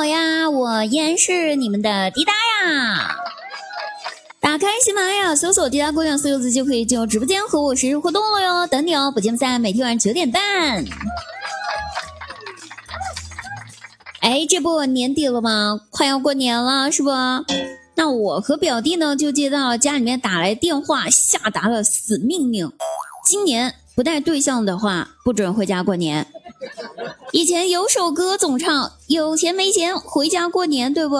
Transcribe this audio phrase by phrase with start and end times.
[0.00, 3.16] 好呀，我依然是你们的滴答呀。
[4.40, 10.42] 打开喜马拉雅，搜索“滴答姑娘”四个字就可以进入直播间和我实时互动了哟，等你哦，不见不散，每天晚上九点半。
[14.22, 15.78] 哎，这不年底了吗？
[15.90, 17.10] 快要过年了，是不？
[17.94, 22.72] 那我和表弟呢，就接到家里面打来电话，下达了死命令：
[23.26, 26.26] 今年不带对象的话，不准回家过年。
[27.32, 31.16] 以前有首歌总唱“有钱没钱回家过年”，对不？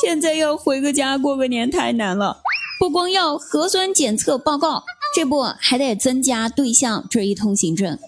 [0.00, 2.38] 现在要回个家过个年太难了，
[2.78, 4.84] 不光要核酸检测报告，
[5.14, 7.98] 这不还得增加对象这一通行证，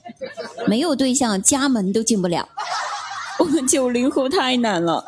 [0.66, 2.48] 没有对象家门都进不了。
[3.38, 5.04] 我们九零后太难了。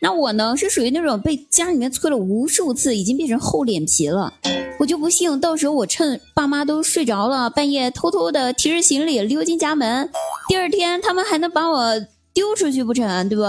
[0.00, 4.32] 那我呢，是属于那种被家里面催了无数次，已经变成厚脸皮了。
[4.78, 10.10] 我就不信到时候我趁爸妈都睡着了，半夜偷偷的提着行李溜进家门，
[10.48, 12.00] 第二天他们还能把我
[12.32, 13.28] 丢出去不成？
[13.28, 13.44] 对不？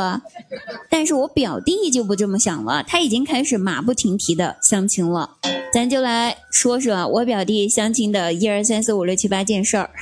[0.89, 5.37] 但是我表弟就不这么想了，他已经开始马不停蹄的相亲了。
[5.73, 9.89] 咱就来说说我表弟相亲的一二三四五六七八件事儿。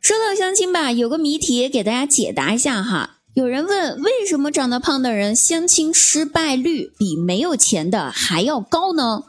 [0.00, 3.16] 说到相亲吧，有个谜题给大家解答一下哈。
[3.34, 9.22] 有人问，为什么长得胖的人相亲失败率比没有钱的还要高呢？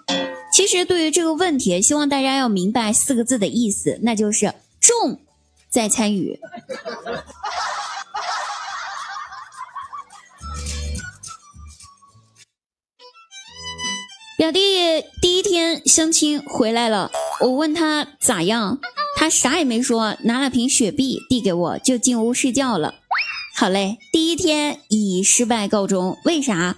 [0.51, 4.53] 其实对于这个问题，希望大家要明白四个字的意思，那就是
[4.89, 5.21] 重
[5.69, 6.39] 在参与。
[14.37, 18.79] 表弟第一天相亲回来了，我问他咋样，
[19.15, 22.95] 他啥也没说，拿了瓶雪碧递给我，就进屋睡觉了。
[23.55, 26.17] 好嘞，第一天以失败告终。
[26.23, 26.77] 为啥？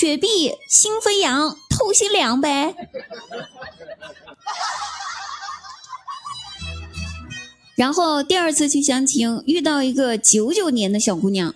[0.00, 2.74] 雪碧心飞扬，透心凉呗。
[7.82, 11.52] 然后第二次去相亲，遇到一个九九年的小姑娘，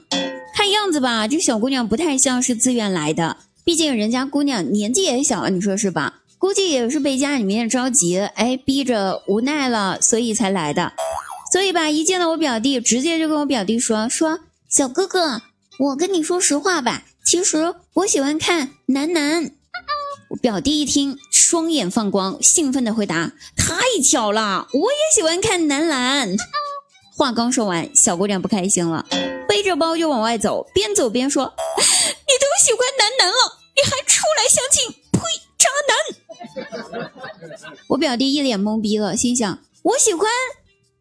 [0.52, 6.22] 看样子吧，这小姑娘不太像是自愿来的，毕竟人家姑娘年纪也小，你说是吧？
[6.36, 10.94] 估计也是被家里面着急，哎，逼着无奈了，所以才来的。
[11.52, 14.40] 所以吧，一见到我表弟，直接就跟我表弟说说。
[14.68, 15.42] 小哥哥，
[15.78, 19.52] 我跟你说实话吧，其实我喜欢看男男。
[20.30, 21.16] 我表弟一听，
[21.48, 26.34] 双眼放光，兴奋的回答：“太巧了，我也喜欢看男篮。”
[27.16, 29.06] 话刚说完，小姑娘不开心了，
[29.46, 31.44] 背着包就往外走，边走边说
[31.78, 34.90] ：“你都喜欢男男了，你还出来相亲？
[35.12, 35.20] 呸，
[35.56, 35.68] 渣
[36.98, 37.12] 男！”
[37.90, 40.28] 我表弟一脸懵逼了，心想：“我喜欢。”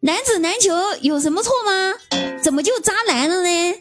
[0.02, 1.94] 男子篮球有什么错吗？
[2.40, 3.74] 怎么就渣男了呢？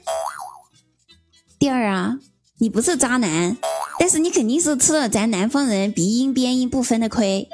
[1.59, 2.17] 弟儿啊，
[2.57, 3.55] 你不是渣男，
[3.99, 7.47] 但是你肯定是吃了咱南方人鼻音边音不分的亏。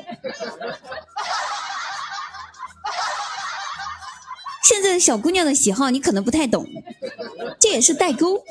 [4.63, 6.65] 现在小姑娘的喜好你可能不太懂，
[7.59, 8.41] 这也是代沟。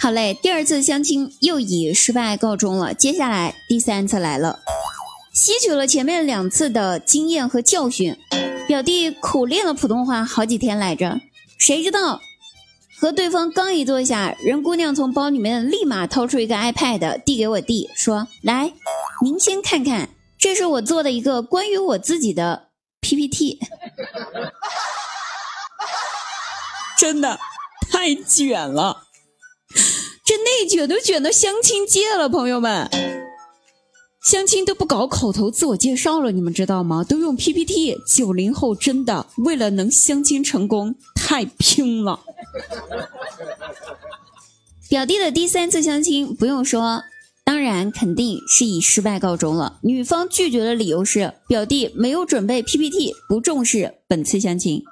[0.00, 4.60] 好嘞，第二次相亲又以失败告终了，接下来第三次来了。
[5.32, 8.16] 吸取了前面两次的经验和教训，
[8.66, 11.20] 表弟苦练了普通话好几天来着。
[11.56, 12.20] 谁知道
[13.00, 18.74] 和对方刚一坐下，人姑娘从包里面立马掏出一个 iPad 递给我弟，说：“来，
[19.24, 22.68] 您先看看，这是我做的一个关于我自己的
[23.00, 23.58] PPT。
[26.98, 27.38] 真的
[27.90, 29.04] 太卷了，
[30.22, 32.90] 这内卷都卷到相亲界了，朋友们。”
[34.22, 37.02] 相亲都不搞口头自我介绍了，你们知道吗？
[37.02, 37.96] 都用 PPT。
[38.06, 42.20] 九零后真的为了能相亲成功，太拼了。
[44.88, 47.04] 表弟的第三次相亲不用说，
[47.44, 49.78] 当然肯定是以失败告终了。
[49.82, 54.82] 女方拒绝的理由是表弟没有准备 PPT，不重视本次相亲。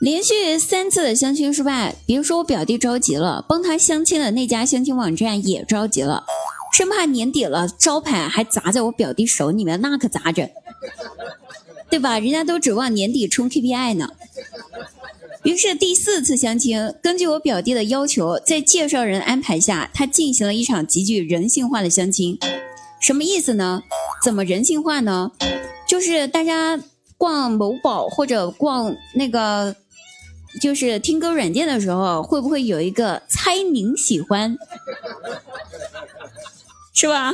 [0.00, 6.24] 连续三次的相亲失败，别说我表弟着急了，帮他相亲的那家相亲网站也着急了，
[6.72, 10.48] 生怕年底了招牌还砸在我表弟手里面，那可咋整？
[11.90, 12.18] 对吧？
[12.18, 14.10] 人家都指望年底冲 KPI 呢。
[15.44, 22.38] 于是第四次相亲，根据我表弟的要求，在介绍人安排下，他进行了一场极具人性化的相亲。
[23.00, 23.82] 什么意思呢？
[24.22, 25.32] 怎么人性化呢？
[25.86, 26.80] 就是大家
[27.16, 29.76] 逛某宝或者逛那个。
[30.62, 34.56] 就是听歌软件的时候，会不会有一个猜您喜欢，
[37.00, 37.32] 是吧？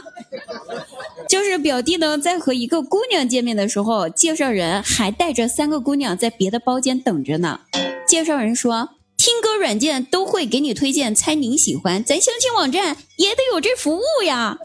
[1.26, 7.60] 就是表弟呢，在和一个姑娘见面的时候，介绍人还带着三个姑娘在别的包间等着呢。
[8.06, 14.58] 介绍人说，听歌软件都会给你推荐猜您喜欢，咱相亲网站也得有这服务呀。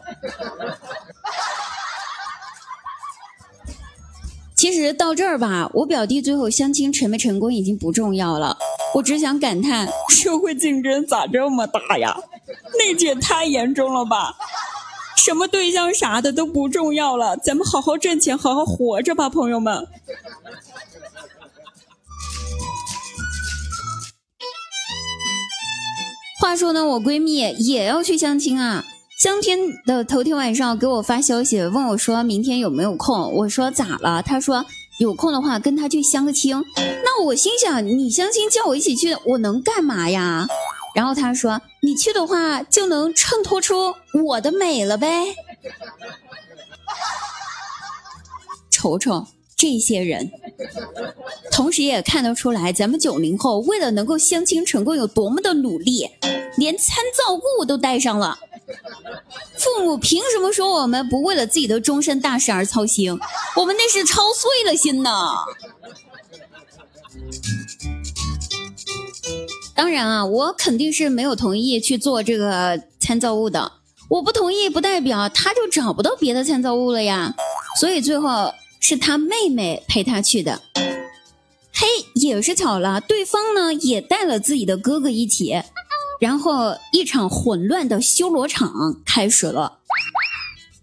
[4.54, 8.58] 其实到这儿吧，我表弟最后相亲成没成功已经不重要了，
[8.96, 12.14] 我只想感叹：社会竞争咋这么大呀？
[12.78, 14.36] 内卷太严重了吧？
[15.22, 19.86] 什么对象啥的都不重要了，咱们好好挣钱，好好活着吧，朋友们。
[26.40, 28.82] 话说呢，我闺蜜也要去相亲啊。
[29.22, 33.30] 相亲的头天晚上给我发消息，问我说明天有没有空。
[33.34, 34.22] 我说咋了？
[34.22, 34.64] 他说
[34.98, 36.64] 有空的话跟他去相个亲。
[37.04, 40.48] 那我心想，你相亲叫我一起去，我能干嘛呀？
[40.94, 43.94] 然后他说你去的话就能衬托出
[44.24, 45.34] 我的美了呗。
[48.70, 49.26] 瞅瞅
[49.56, 50.32] 这些人，
[51.52, 56.10] 同时也看得出来咱们九零后为了能够相亲成功有多么的努力，
[56.56, 58.38] 连参照物都带上了。
[59.58, 63.18] 父母凭什么说我们不为了自己的终身大事而操心？
[63.56, 65.44] 我们那是操碎了心呐！
[69.80, 73.72] 当然啊，我肯定是没有同意去做这个参照物的。
[74.10, 77.34] 我不同意，不代表他就找不到别的参照物了呀。
[77.80, 80.60] 所以最后是他妹妹陪他去的。
[81.72, 85.62] 嘿，也是巧了，对方呢也带了自己的哥哥一起。
[86.20, 89.78] 然后一场混乱的修罗场开始了。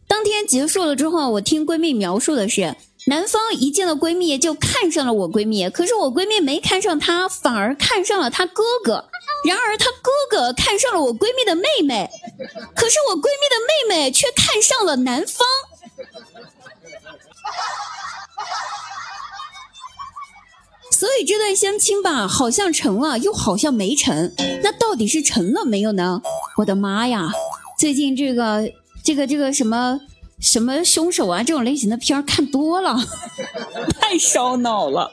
[0.08, 2.76] 当天结束了之后，我听闺蜜描述的是，
[3.08, 9.06] 男方一见到闺蜜就看上了我闺蜜，可是我闺蜜没看上他，反而看上了他哥哥。
[9.46, 12.10] 然而他哥哥看上了我闺蜜的妹妹，
[12.76, 15.48] 可是我闺蜜的妹妹却看上了男方。
[20.92, 24.34] 所以这段相亲吧，好像成了，又好像没成。
[24.64, 26.22] 那到底是成了没有呢？
[26.58, 27.32] 我的妈呀！
[27.80, 28.70] 最近这个、
[29.02, 30.02] 这个、这个什么
[30.40, 32.96] 什么凶手啊，这种类型的片儿看多了，
[34.00, 35.12] 太烧脑了。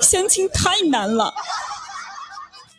[0.00, 1.34] 相亲太难了。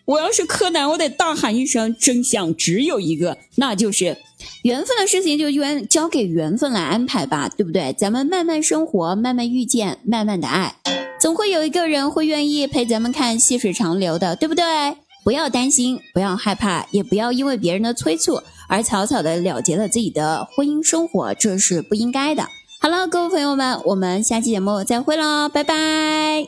[0.06, 4.18] 我要是柯南，我得大喊一声：真相只有一个，那就是
[4.64, 7.94] 缘分的事情就缘交给缘分来安排吧，对不对？
[7.94, 10.76] 咱们慢慢生活，慢慢遇见，慢慢的爱。
[11.20, 14.64] 总会有一个人会愿意陪咱们看细水长流的，对不对？
[15.24, 22.48] 不要担心，不要害怕，也不要因为别人的催促而草草的了结了自己的婚姻生活，这是不应该的。
[22.82, 26.46] 好了，各位朋友们，我们下期节目再会喽，拜拜。